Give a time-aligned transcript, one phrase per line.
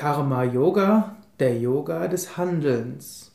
[0.00, 3.32] Karma Yoga, der Yoga des Handelns.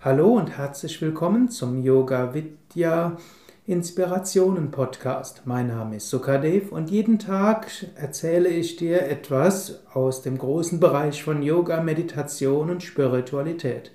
[0.00, 3.16] Hallo und herzlich willkommen zum Yoga Vidya
[3.64, 5.42] Inspirationen Podcast.
[5.44, 11.22] Mein Name ist Sukadev und jeden Tag erzähle ich dir etwas aus dem großen Bereich
[11.22, 13.92] von Yoga, Meditation und Spiritualität.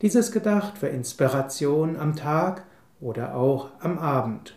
[0.00, 2.64] Dies ist gedacht für Inspiration am Tag
[3.00, 4.56] oder auch am Abend.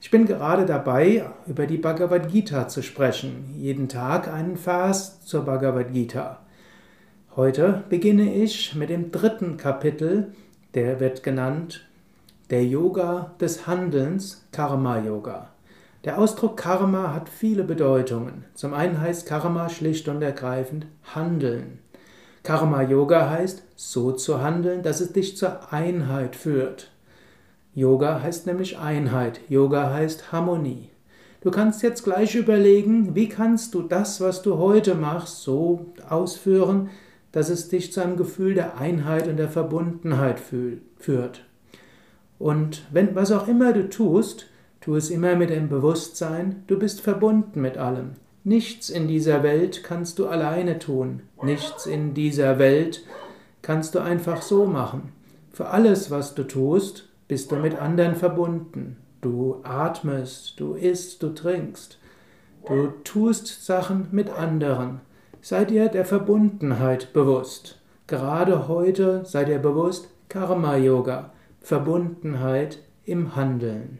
[0.00, 3.56] Ich bin gerade dabei, über die Bhagavad Gita zu sprechen.
[3.56, 6.43] Jeden Tag einen Vers zur Bhagavad Gita.
[7.36, 10.28] Heute beginne ich mit dem dritten Kapitel,
[10.74, 11.84] der wird genannt
[12.50, 15.48] der Yoga des Handelns, Karma Yoga.
[16.04, 18.44] Der Ausdruck Karma hat viele Bedeutungen.
[18.54, 21.80] Zum einen heißt Karma schlicht und ergreifend Handeln.
[22.44, 26.92] Karma Yoga heißt so zu handeln, dass es dich zur Einheit führt.
[27.74, 30.90] Yoga heißt nämlich Einheit, Yoga heißt Harmonie.
[31.40, 36.90] Du kannst jetzt gleich überlegen, wie kannst du das, was du heute machst, so ausführen,
[37.34, 41.44] dass es dich zu einem Gefühl der Einheit und der Verbundenheit führt.
[42.38, 44.46] Und wenn was auch immer du tust,
[44.80, 48.12] tu es immer mit dem Bewusstsein, du bist verbunden mit allem.
[48.44, 51.22] Nichts in dieser Welt kannst du alleine tun.
[51.42, 53.02] Nichts in dieser Welt
[53.62, 55.10] kannst du einfach so machen.
[55.50, 58.96] Für alles, was du tust, bist du mit anderen verbunden.
[59.22, 61.98] Du atmest, du isst, du trinkst.
[62.68, 65.00] Du tust Sachen mit anderen.
[65.46, 67.78] Sei dir der Verbundenheit bewusst.
[68.06, 73.98] Gerade heute sei dir bewusst Karma Yoga, Verbundenheit im Handeln.